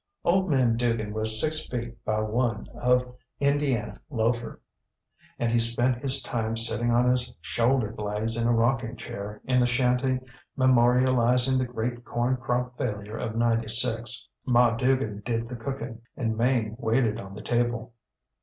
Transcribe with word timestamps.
ŌĆ£Old 0.25 0.47
Man 0.47 0.77
Dugan 0.77 1.13
was 1.13 1.39
six 1.39 1.67
feet 1.67 2.03
by 2.03 2.19
one 2.21 2.67
of 2.69 3.15
Indiana 3.39 4.01
loafer, 4.09 4.59
and 5.37 5.51
he 5.51 5.59
spent 5.59 6.01
his 6.01 6.23
time 6.23 6.55
sitting 6.57 6.89
on 6.89 7.07
his 7.07 7.31
shoulder 7.39 7.91
blades 7.91 8.35
in 8.35 8.47
a 8.47 8.51
rocking 8.51 8.95
chair 8.95 9.39
in 9.45 9.59
the 9.59 9.67
shanty 9.67 10.19
memorialising 10.57 11.59
the 11.59 11.65
great 11.67 12.03
corn 12.03 12.35
crop 12.37 12.75
failure 12.79 13.15
of 13.17 13.33
ŌĆÖ96. 13.33 14.25
Ma 14.47 14.75
Dugan 14.75 15.21
did 15.23 15.47
the 15.47 15.55
cooking, 15.55 16.01
and 16.17 16.35
Mame 16.35 16.75
waited 16.79 17.19
on 17.19 17.35
the 17.35 17.43
table. 17.43 17.93